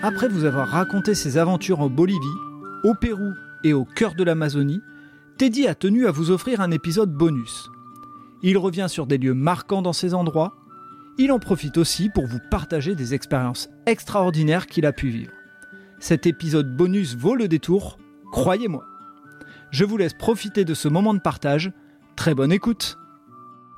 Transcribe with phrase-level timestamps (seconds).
[0.00, 2.20] Après vous avoir raconté ses aventures en Bolivie,
[2.84, 3.32] au Pérou
[3.64, 4.80] et au cœur de l'Amazonie,
[5.38, 7.68] Teddy a tenu à vous offrir un épisode bonus.
[8.42, 10.54] Il revient sur des lieux marquants dans ces endroits.
[11.18, 15.32] Il en profite aussi pour vous partager des expériences extraordinaires qu'il a pu vivre.
[15.98, 17.98] Cet épisode bonus vaut le détour,
[18.30, 18.84] croyez-moi.
[19.72, 21.72] Je vous laisse profiter de ce moment de partage.
[22.14, 22.98] Très bonne écoute.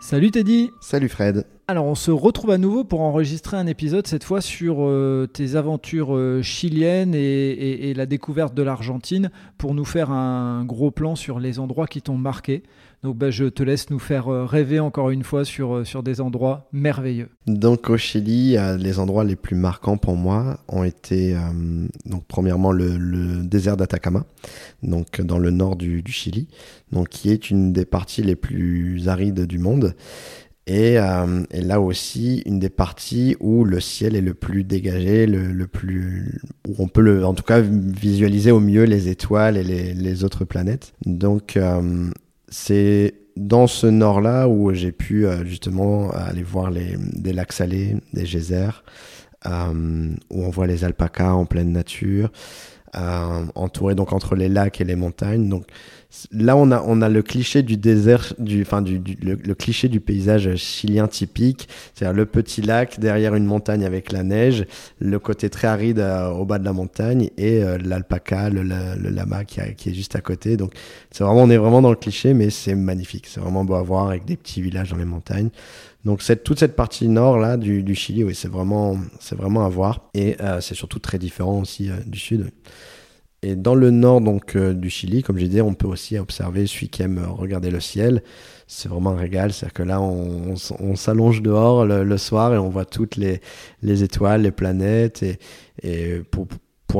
[0.00, 0.70] Salut Teddy.
[0.80, 1.44] Salut Fred.
[1.68, 5.54] Alors on se retrouve à nouveau pour enregistrer un épisode cette fois sur euh, tes
[5.54, 10.90] aventures euh, chiliennes et, et- et la découverte de l'Argentine pour nous faire un gros
[10.90, 12.62] plan sur les endroits qui t'ont marqué.
[13.02, 16.02] Donc bah, je te laisse nous faire euh, rêver encore une fois sur, euh, sur
[16.02, 17.30] des endroits merveilleux.
[17.46, 21.34] Donc au Chili, euh, les endroits les plus marquants pour moi ont été
[22.04, 24.24] donc premièrement le, désert d'Atacama,
[24.82, 26.48] donc dans le nord du, du Chili,
[26.92, 29.94] donc qui est une des parties les plus arides du monde.
[30.66, 36.40] Et, là aussi, une des parties où le ciel est le plus dégagé, le, plus
[36.68, 40.22] où on peut le, en tout cas visualiser au mieux les étoiles et les, les
[40.22, 40.92] autres planètes.
[41.06, 41.58] Donc
[42.50, 47.96] c'est dans ce nord-là où j'ai pu euh, justement aller voir les, des lacs salés,
[48.12, 48.84] des geysers,
[49.46, 52.30] euh, où on voit les alpacas en pleine nature,
[52.96, 55.48] euh, entourés donc entre les lacs et les montagnes.
[55.48, 55.64] Donc
[56.32, 59.54] là, on a, on a le cliché du désert, du, enfin du, du- le, le
[59.54, 64.66] cliché du paysage chilien typique, c'est-à-dire le petit lac derrière une montagne avec la neige,
[64.98, 68.96] le côté très aride euh, au bas de la montagne et euh, l'alpaca, le, la-
[68.96, 70.56] le lama qui, a- qui est juste à côté.
[70.56, 70.72] Donc
[71.12, 73.26] c'est vraiment, on est vraiment dans le cliché, mais c'est magnifique.
[73.28, 75.50] C'est vraiment beau à voir avec des petits villages dans les montagnes.
[76.04, 80.08] Donc toute cette partie nord là du, Chili, oui, c'est vraiment, c'est vraiment à voir.
[80.14, 82.50] Et euh, c'est surtout très différent aussi euh, du sud.
[83.42, 86.66] Et dans le nord donc euh, du Chili, comme j'ai dit, on peut aussi observer
[86.66, 88.22] celui qui aime regarder le ciel.
[88.66, 90.54] C'est vraiment un régal, c'est-à-dire que là, on,
[90.94, 93.40] s'allonge dehors le, soir et on voit toutes les,
[93.82, 95.24] les étoiles, les planètes.
[95.82, 96.46] Et, pour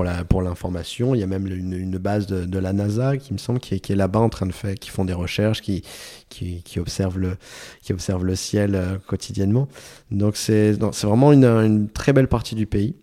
[0.04, 3.32] la pour l'information, il y a même une, une base de, de la NASA qui
[3.32, 5.60] me semble qui est, qui est là-bas en train de faire, qui font des recherches,
[5.60, 5.82] qui
[6.28, 7.36] qui, qui observent le
[7.82, 9.68] qui observent le ciel euh, quotidiennement.
[10.10, 12.94] Donc c'est c'est vraiment une, une très belle partie du pays.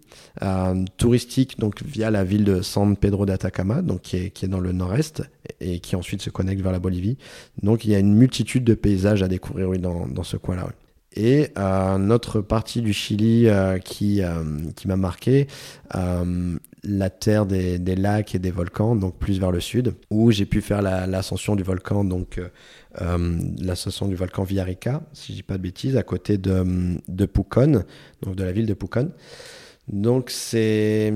[0.42, 4.48] Euh, touristique donc via la ville de San Pedro d'Atacama donc qui est, qui est
[4.48, 5.24] dans le nord-est
[5.62, 7.18] et qui ensuite se connecte vers la Bolivie
[7.64, 10.66] donc il y a une multitude de paysages à découvrir oui, dans, dans ce coin-là
[10.68, 10.87] oui.
[11.20, 14.44] Et euh, notre partie du Chili euh, qui, euh,
[14.76, 15.48] qui m'a marqué,
[16.84, 20.46] la terre des, des lacs et des volcans, donc plus vers le sud, où j'ai
[20.46, 22.40] pu faire la- l'ascension du volcan, donc
[23.60, 26.64] l'ascension du volcan Villarrica, si je dis pas de bêtises, à côté de,
[27.08, 27.26] de
[28.22, 29.10] donc de la ville de Pucón.
[29.88, 31.12] Donc c'est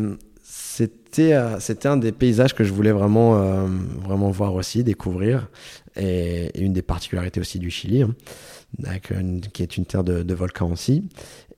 [0.72, 3.68] c'était euh, c'était un des paysages que je voulais vraiment euh,
[4.02, 5.50] vraiment voir aussi découvrir.
[5.98, 9.00] Et, une des particularités aussi du Chili hein,
[9.54, 11.04] qui est une terre de, volcans aussi.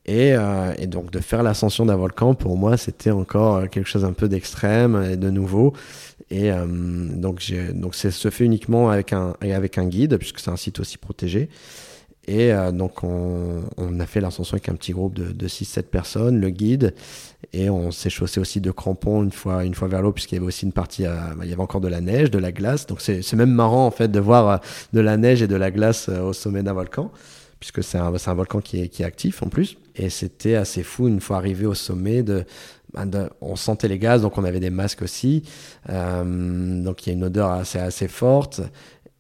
[0.06, 4.04] Et, euh, et donc de faire l'ascension d'un volcan pour moi c'était encore quelque chose
[4.04, 5.74] un peu d'extrême et de nouveau.
[6.32, 7.44] Et donc
[7.76, 10.98] donc c'est se fait uniquement avec un avec un guide puisque c'est un site aussi
[10.98, 11.50] protégé
[12.26, 15.84] et euh, donc, on, on a fait l'ascension avec un petit groupe de, de 6-7
[15.84, 16.94] personnes, le guide,
[17.52, 20.38] et on s'est chaussé aussi de crampons une fois, une fois vers l'eau, puisqu'il y
[20.38, 22.52] avait aussi une partie, euh, bah, il y avait encore de la neige, de la
[22.54, 22.86] glace.
[22.88, 24.58] Donc, c'est même marrant, en fait, de voir euh,
[24.94, 27.12] de la neige et de la glace euh, au sommet d'un volcan,
[27.60, 29.78] puisque c'est un, un volcan qui est, qui est actif en plus.
[29.96, 32.24] Et c'était assez fou, une fois arrivé au sommet,
[32.94, 35.44] bah, de- on sentait les gaz, donc on avait des masques aussi.
[35.90, 38.62] Euh, donc, il y a une odeur assez, assez forte.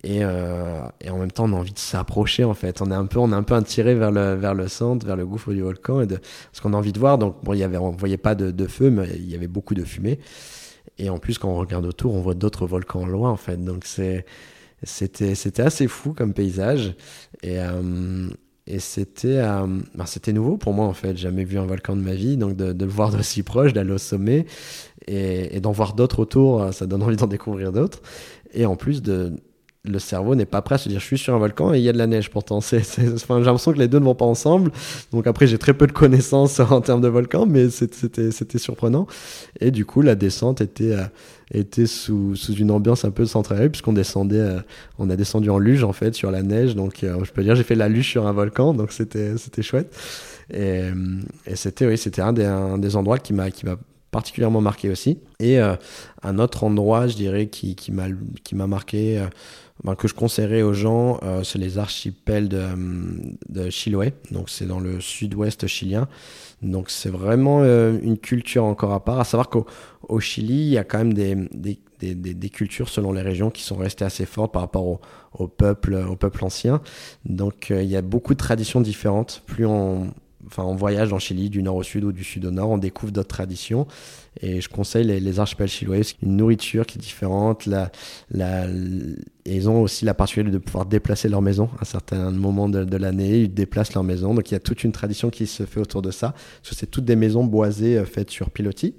[0.03, 2.81] Et, euh, et en même temps, on a envie de s'approcher en fait.
[2.81, 5.15] On est un peu, on est un peu attiré vers le, vers le centre, vers
[5.15, 7.17] le gouffre du volcan, et parce qu'on a envie de voir.
[7.17, 9.75] Donc bon, il y avait, on voyait pas de, feu, mais il y avait beaucoup
[9.75, 10.19] de fumée.
[10.97, 13.63] Et en plus, quand on regarde autour, on voit d'autres volcans loin en fait.
[13.63, 14.25] Donc c'est,
[14.83, 16.95] c'était, c'était assez fou comme paysage.
[17.41, 18.27] Et, euh,
[18.67, 21.15] et c'était, euh, ben, c'était nouveau pour moi en fait.
[21.15, 23.97] Jamais vu un volcan de ma vie, donc de, le voir d'aussi proche, d'aller au
[23.97, 24.45] sommet
[25.07, 28.01] et, d'en voir d'autres autour, ça donne envie d'en découvrir d'autres.
[28.53, 29.33] Et en plus de
[29.85, 31.83] le cerveau n'est pas prêt à se dire je suis sur un volcan et il
[31.83, 32.61] y a de la neige pourtant.
[32.61, 32.79] C'est,
[33.13, 34.71] enfin, j'ai l'impression que les deux ne vont pas ensemble.
[35.11, 39.07] Donc après j'ai très peu de connaissances en termes de volcan, mais c'était, c'était surprenant.
[39.59, 41.03] Et du coup la descente était, euh,
[41.53, 44.59] était sous, sous une ambiance un peu centrale puisqu'on descendait, euh,
[44.99, 46.75] on a descendu en luge en fait sur la neige.
[46.75, 49.63] Donc euh, je peux dire j'ai fait la luge sur un volcan, donc c'était, c'était
[49.63, 49.93] chouette.
[50.53, 50.83] Et,
[51.45, 53.75] et c'était oui, c'était un des, un des endroits qui m'a, qui m'a
[54.11, 55.19] particulièrement marqué aussi.
[55.39, 58.07] Et un autre endroit, je dirais, qui, qui m'a
[58.43, 59.25] qui m'a marqué,
[59.83, 64.13] ben, que je conseillerais aux gens, euh, c'est les archipels de, hum, de Chiloé.
[64.31, 66.07] Donc c'est dans le sud-ouest chilien.
[66.61, 69.19] Donc c'est vraiment euh, une culture encore à part.
[69.19, 69.65] À savoir qu'au
[70.07, 73.21] au Chili, il y a quand même des, des, des, des- des cultures selon les
[73.21, 75.01] régions qui sont restées assez fortes par rapport au,
[75.33, 76.81] au peuple, au peuple ancien.
[77.25, 79.43] Donc euh, il y a beaucoup de traditions différentes.
[79.45, 80.13] Plus on
[80.47, 82.77] enfin, on voyage dans Chili du nord au sud ou du sud au nord, on
[82.77, 83.87] découvre d'autres traditions.
[84.41, 87.65] Et je conseille les, archipels chilois, une nourriture qui est différente.
[87.65, 87.91] La,
[88.31, 88.65] la,
[89.45, 93.41] ils ont aussi la particularité de pouvoir déplacer leur maison à certains moments de, l'année.
[93.41, 94.33] Ils déplacent leur maison.
[94.33, 96.31] Donc il y a toute une tradition qui se fait autour de ça.
[96.31, 98.95] Parce que c'est toutes des maisons boisées euh, faites sur pilotis.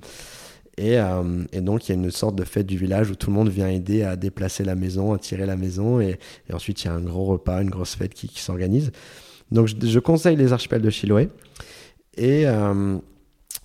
[0.76, 3.30] Et, euh, et, donc, il y a une sorte de fête du village où tout
[3.30, 6.00] le monde vient aider à déplacer la maison, à tirer la maison.
[6.00, 6.18] Et,
[6.52, 8.90] ensuite, il y a un gros repas, une grosse fête qui s'organise.
[9.50, 11.28] Donc, je, conseille les archipels de Chiloé.
[12.16, 12.98] Et, euh,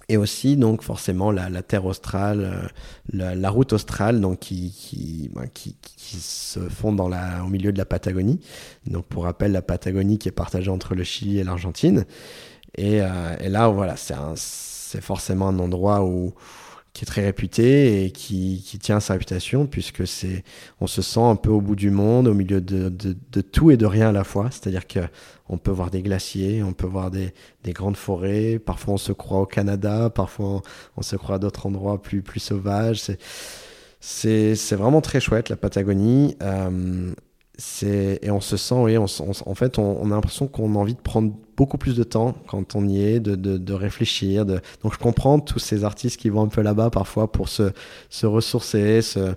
[0.08, 2.70] et aussi, donc, forcément, la, terre australe,
[3.14, 7.48] euh, la, route australe, donc, qui, qui, ben, qui, qui, se fond dans la, au
[7.48, 8.40] milieu de la Patagonie.
[8.88, 12.06] Donc, pour rappel, la Patagonie qui est partagée entre le Chili et l'Argentine.
[12.76, 16.34] Et, euh, et, là, voilà, c'est forcément un endroit où
[16.94, 20.44] qui est très réputé et qui, qui tient sa réputation puisque c'est
[20.82, 23.72] on se sent un peu au bout du monde au milieu de, de, de tout
[23.72, 24.50] et de rien à la fois.
[24.52, 25.00] C'est-à-dire que
[25.48, 27.34] on peut voir des glaciers on peut voir des,
[27.64, 28.60] des, grandes forêts.
[28.60, 30.10] Parfois on se croit au Canada.
[30.10, 30.62] Parfois
[30.98, 33.02] on, se croit à d'autres endroits plus plus sauvages.
[33.02, 36.36] C'est c'est vraiment très chouette la Patagonie.
[36.42, 37.14] Euh,
[37.84, 40.78] et on se sent oui on, on en fait on, on a l'impression qu'on a
[40.78, 44.46] envie de prendre beaucoup plus de temps quand on y est de, de, de réfléchir
[44.46, 44.62] de...
[44.82, 47.72] donc je comprends tous ces artistes qui vont un peu là-bas parfois pour se,
[48.10, 49.36] se ressourcer se...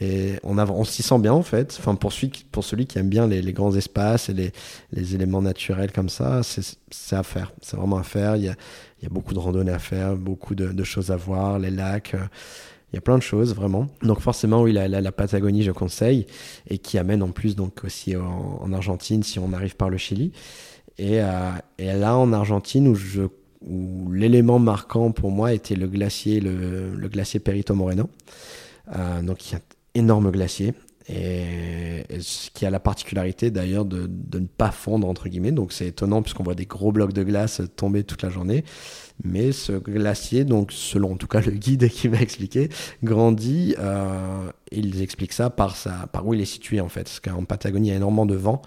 [0.00, 1.76] et on, on s'y sent bien en fait.
[1.78, 4.50] Enfin pour celui, pour celui qui aime bien les, les grands espaces et les,
[4.92, 8.34] les éléments naturels comme ça c'est à faire c'est vraiment à faire.
[8.34, 8.56] Il y a,
[9.00, 11.70] il y a beaucoup de randonnées à faire beaucoup de, de choses à voir les
[11.70, 12.16] lacs
[12.92, 13.86] il y a plein de choses vraiment.
[14.02, 16.26] Donc forcément, oui, la, la, Patagonie, je conseille,
[16.68, 19.96] et qui amène en plus donc aussi en, en Argentine si on arrive par le
[19.96, 20.32] Chili.
[20.98, 22.94] Et, euh, là, en Argentine,
[23.62, 28.10] où l'élément marquant pour moi était le glacier, le, le glacier Perito Moreno.
[28.96, 29.60] Euh, donc il y a un
[29.94, 30.74] énorme glacier
[31.10, 34.08] et, ce qui a la particularité d'ailleurs de,
[34.38, 35.52] ne pas fondre entre guillemets.
[35.52, 38.64] Donc c'est étonnant puisqu'on voit des gros blocs de glace tomber toute la journée.
[39.22, 42.68] Mais ce glacier, donc selon en tout cas le guide qui m'a expliqué,
[43.02, 43.74] grandit.
[43.78, 47.04] Euh, ils expliquent ça par, sa, par où il est situé en fait.
[47.04, 48.62] Parce qu'en Patagonie, il y a énormément de vent.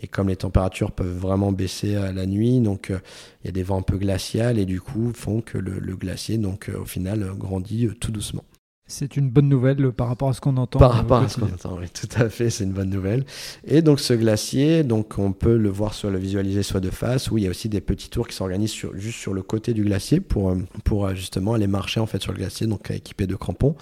[0.00, 2.98] Et comme les températures peuvent vraiment baisser à la nuit, donc euh,
[3.42, 6.38] il y a des vents un peu glaciales et du coup font que le, glacier,
[6.38, 8.44] donc euh, au final, grandit euh, tout doucement.
[8.90, 10.78] C'est une bonne nouvelle par rapport à ce qu'on entend.
[10.78, 13.24] Par rapport à ce qu'on entend, oui, tout à fait, c'est une bonne nouvelle.
[13.66, 17.30] Et donc ce glacier, donc on peut le voir soit le visualiser soit de face,
[17.30, 19.74] où il y a aussi des petits tours qui s'organisent sur, juste sur le côté
[19.74, 23.36] du glacier pour, pour justement aller marcher en fait sur le glacier, donc équipé de
[23.36, 23.76] crampons.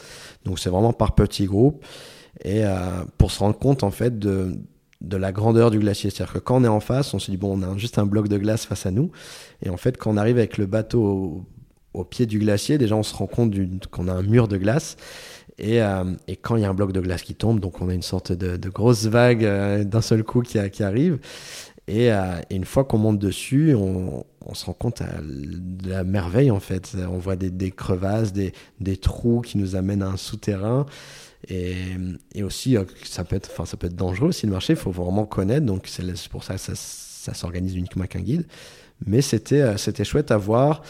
[0.44, 1.84] Donc c'est vraiment par petits groupes
[2.44, 4.58] et euh, pour se rendre compte en fait de
[5.02, 6.10] de la grandeur du glacier.
[6.10, 8.06] C'est-à-dire que quand on est en face, on se dit, bon, on a juste un
[8.06, 9.10] bloc de glace face à nous.
[9.62, 11.44] Et en fait, quand on arrive avec le bateau au,
[11.96, 13.54] au pied du glacier, déjà, on se rend compte
[13.90, 14.96] qu'on a un mur de glace.
[15.58, 17.88] Et, euh, et, quand il y a un bloc de glace qui tombe, donc on
[17.88, 21.18] a une sorte de, grosse vague euh, d'un seul coup qui, arrive.
[21.88, 26.50] Et, euh, et, une fois qu'on monte dessus, on, se rend compte de la merveille
[26.50, 26.96] en fait.
[27.10, 30.84] On voit des, crevasses, des, trous qui nous amènent à un souterrain.
[31.48, 34.74] Et, aussi, ça peut être, ça peut être dangereux aussi de marcher.
[34.74, 35.64] Il faut vraiment connaître.
[35.64, 38.46] Donc c'est pour ça que ça, ça s'organise uniquement avec un guide
[39.04, 40.82] mais c'était euh, c'était chouette à voir.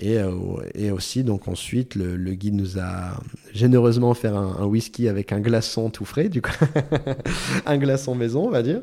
[0.00, 0.30] Et, euh,
[0.74, 3.20] et aussi donc ensuite le, guide nous a
[3.52, 6.50] généreusement fait un, whisky avec un glaçon tout frais du coup.
[7.66, 8.80] Un glaçon maison on va dire.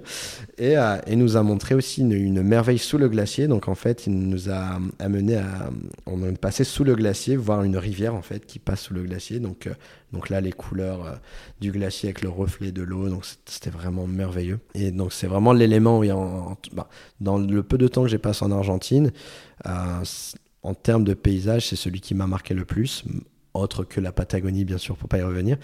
[0.58, 3.48] Et, euh, et nous a montré aussi une, merveille sous le glacier.
[3.48, 5.70] Donc en fait il nous a amené à
[6.06, 9.04] on est passé sous le glacier voir une rivière en fait qui passe sous le
[9.04, 9.40] glacier.
[9.40, 9.70] Donc
[10.14, 11.20] donc là, les couleurs
[11.62, 14.60] du glacier avec le reflet de l'eau, donc c'était vraiment merveilleux.
[14.74, 16.90] Et donc c'est vraiment l'élément, oui, en, en, bah,
[17.22, 18.71] dans le peu de temps que j'ai passé en Argentine,
[19.66, 20.04] euh,
[20.64, 23.04] en termes de paysage, c'est celui qui m'a marqué le plus,
[23.54, 25.58] autre que la Patagonie, bien sûr, pour pas y revenir.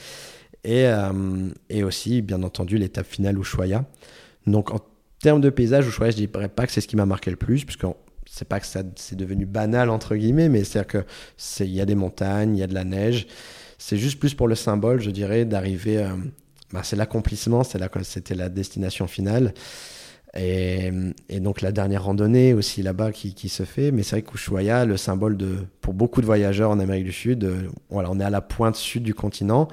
[0.63, 3.85] Et, euh, et aussi, bien entendu, l'étape finale Ushuaia.
[4.45, 4.79] Donc en
[5.19, 7.63] termes de paysage, Ushuaia, je dirais pas que c'est ce qui m'a marqué le plus,
[7.63, 7.85] puisque
[8.29, 11.05] c'est pas que c'est devenu banal entre guillemets, mais c'est-à-dire que
[11.37, 13.27] c'est il y a des montagnes, il y a de la neige.
[13.77, 15.99] C'est juste plus pour le symbole, je dirais, d'arriver.
[15.99, 16.09] Euh,
[16.73, 19.53] bah, c'est l'accomplissement, c'était la destination finale.
[20.35, 20.91] Et,
[21.29, 23.91] et, donc la dernière randonnée aussi là-bas qui, qui, se fait.
[23.91, 27.43] Mais c'est vrai qu'Ushuaia, le symbole de, pour beaucoup de voyageurs en Amérique du Sud,
[27.43, 29.67] euh, voilà, on est à la pointe sud du continent.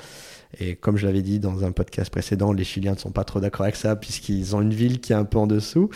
[0.61, 3.41] Et comme je l'avais dit dans un podcast précédent, les Chiliens ne sont pas trop
[3.41, 5.91] d'accord avec ça puisqu'ils ont une ville qui est un peu en dessous.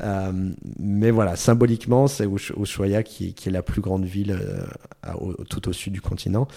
[0.00, 0.32] Euh,
[0.78, 5.72] mais voilà, symboliquement, c'est Ushuaia qui, qui, est la plus grande ville euh, tout au
[5.72, 6.48] sud du continent.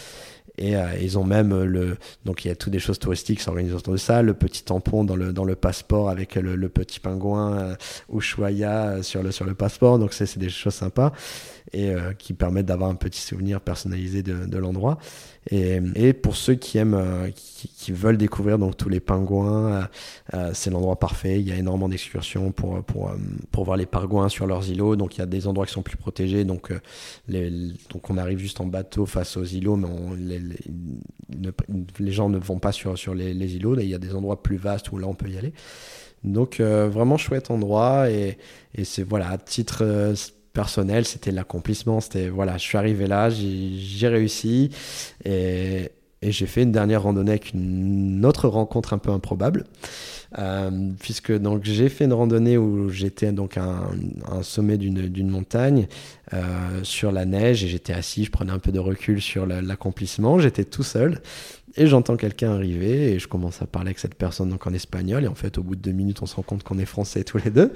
[0.62, 1.98] Et ils ont même le.
[2.24, 4.22] Donc il y a toutes des choses touristiques s'organisent autour de ça.
[4.22, 7.76] Le petit tampon dans le, dans le passeport avec le, petit pingouin
[8.14, 9.98] Ushuaia sur le, sur le passeport.
[9.98, 11.14] Donc c'est des choses sympas
[11.74, 14.98] et qui permettent d'avoir un petit souvenir personnalisé de, l'endroit.
[15.50, 19.88] Et, et, pour ceux qui aiment, qui, veulent découvrir donc tous les pingouins,
[20.54, 21.40] c'est l'endroit parfait.
[21.40, 23.12] Il y a énormément d'excursions pour, pour,
[23.52, 24.96] pour voir les pingouins sur leurs îlots.
[24.96, 26.44] Donc il y a des endroits qui sont plus protégés.
[26.44, 26.72] Donc,
[27.28, 27.50] les,
[27.90, 29.88] donc on arrive juste en bateau face aux îlots, mais
[30.18, 30.40] les,
[32.00, 33.80] les, gens ne vont pas sur, les, îlots.
[33.80, 35.54] Il y a des endroits plus vastes où là on peut y aller.
[36.24, 38.38] Donc vraiment chouette endroit et,
[38.76, 40.14] et c'est voilà à titre
[40.54, 42.00] personnel, c'était l'accomplissement.
[42.00, 44.70] C'était voilà, je suis arrivé là, j'ai réussi
[45.26, 45.92] et,
[46.22, 49.66] et j'ai fait une dernière randonnée avec une autre rencontre un peu improbable.
[50.40, 53.90] Euh, puisque donc j'ai fait une randonnée où j'étais donc à
[54.32, 55.88] un, sommet d'une montagne
[56.32, 56.40] euh,
[56.84, 60.64] sur la neige et j'étais assis, je prenais un peu de recul sur l'accomplissement, j'étais
[60.64, 61.20] tout seul
[61.76, 65.26] et j'entends quelqu'un arriver et je commence à parler avec cette personne donc en espagnol
[65.26, 67.26] et en fait au bout de deux minutes on se rend compte qu'on est français
[67.26, 67.74] tous les deux.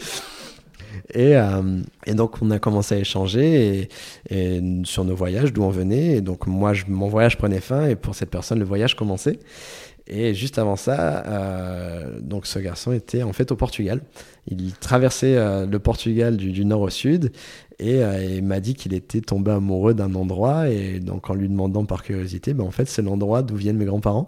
[1.14, 3.90] Et, euh, et, donc, on a commencé à échanger
[4.30, 6.18] et, sur nos voyages, d'où on venait.
[6.18, 9.40] Et donc, moi, mon voyage prenait fin et pour cette personne, le voyage commençait.
[10.08, 14.02] Et juste avant ça, euh, donc ce garçon était en fait au Portugal.
[14.48, 17.32] Il traversait euh, le Portugal du, nord au sud
[17.80, 18.04] et
[18.42, 20.70] m'a dit qu'il était tombé amoureux d'un endroit.
[20.70, 23.86] Et donc en lui demandant par curiosité, ben, en fait c'est l'endroit d'où viennent mes
[23.86, 24.28] grands-parents.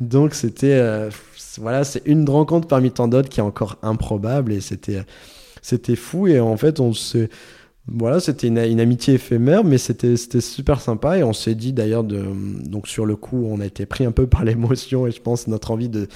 [0.00, 0.80] Donc c'était
[1.58, 5.02] voilà, c'est une rencontre parmi tant d'autres qui est encore improbable et c'était
[5.66, 7.28] c'était fou et en fait on s'est
[7.88, 11.18] voilà, c'était une, amitié éphémère, mais c'était super sympa.
[11.18, 14.26] Et on s'est dit d'ailleurs, donc sur le coup, on a été pris un peu
[14.26, 16.08] par l'émotion et je pense notre envie de.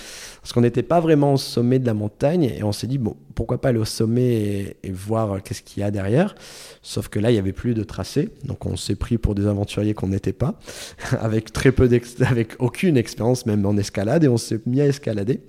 [0.43, 3.17] Parce qu'on n'était pas vraiment au sommet de la montagne et on s'est dit, bon,
[3.37, 6.35] pourquoi pas aller au sommet et, voir qu'est-ce qu'il y a derrière.
[6.83, 8.31] Sauf que là, il n'y avait plus de tracé.
[8.45, 10.59] Donc on s'est pris pour des aventuriers qu'on n'était pas,
[11.21, 11.89] avec très peu
[12.27, 15.41] avec aucune expérience même en escalade et on s'est mis à escalader.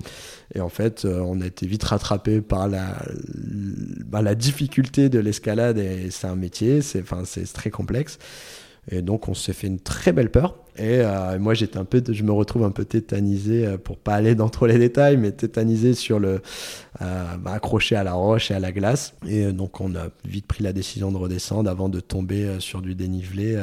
[0.53, 3.01] Et en fait, euh, on a été vite rattrapé par la,
[4.05, 7.03] bah, la difficulté de l'escalade et c'est un métier, c'est
[7.53, 8.17] très complexe.
[8.89, 10.55] Et donc, on s'est fait une très belle peur.
[10.77, 14.15] Et euh, moi, j'étais un peu, je me retrouve un peu tétanisé, euh, pour pas
[14.15, 16.41] aller dans trop les détails, mais tétanisé sur le,
[17.01, 19.13] euh, bah, accroché à la roche et à la glace.
[19.27, 22.95] Et donc, on a vite pris la décision de redescendre avant de tomber sur du
[22.95, 23.61] dénivelé.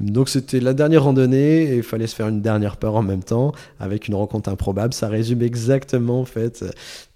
[0.00, 3.22] Donc, c'était la dernière randonnée et il fallait se faire une dernière peur en même
[3.22, 4.92] temps avec une rencontre improbable.
[4.92, 6.64] Ça résume exactement, en fait,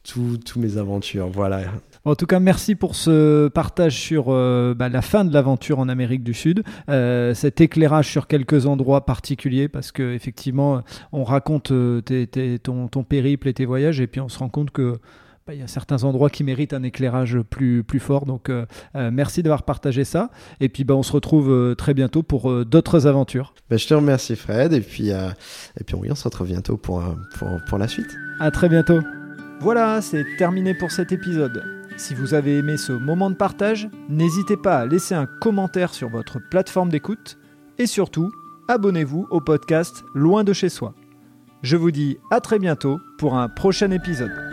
[0.04, 1.28] tous mes aventures.
[1.28, 1.62] Voilà.
[2.04, 5.88] En tout cas, merci pour ce partage sur euh, bah, la fin de l'aventure en
[5.88, 10.82] Amérique du Sud, euh, cet éclairage sur quelques endroits particuliers, parce que effectivement,
[11.12, 12.00] on raconte euh,
[12.62, 14.99] ton, ton, périple et tes voyages, et puis on se rend compte que
[15.47, 18.26] bah, il y a certains endroits qui méritent un éclairage plus, plus fort.
[18.26, 18.50] Donc,
[18.94, 20.30] merci d'avoir partagé ça.
[20.61, 23.52] Et puis, bah, on se retrouve très bientôt pour d'autres aventures.
[23.68, 24.73] Bah, je te remercie, Fred.
[24.73, 27.02] Et puis, et puis oui, on se retrouve bientôt pour,
[27.38, 28.16] pour, pour la suite.
[28.38, 29.00] À très bientôt.
[29.61, 31.81] Voilà, c'est terminé pour cet épisode.
[31.96, 36.08] Si vous avez aimé ce moment de partage, n'hésitez pas à laisser un commentaire sur
[36.08, 37.38] votre plateforme d'écoute
[37.78, 38.32] et surtout,
[38.68, 40.94] abonnez-vous au podcast Loin de chez soi.
[41.62, 44.51] Je vous dis à très bientôt pour un prochain épisode.